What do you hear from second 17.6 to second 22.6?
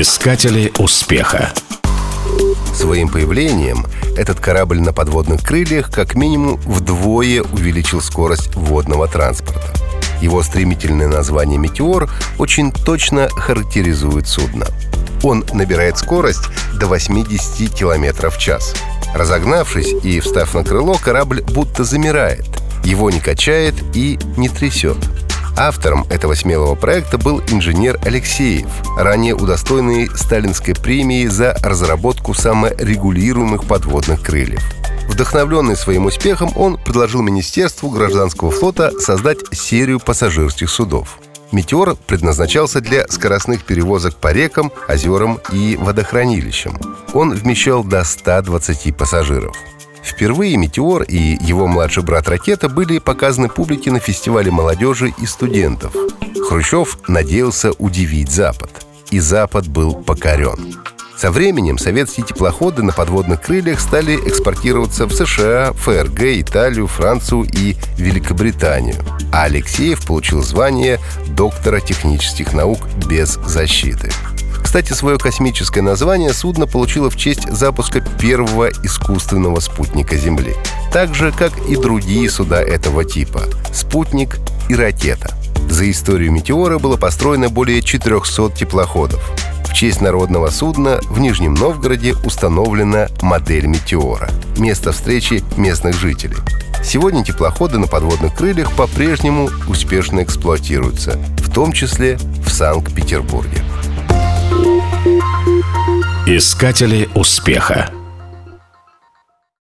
км в час. Разогнавшись и встав на крыло, корабль будто замирает.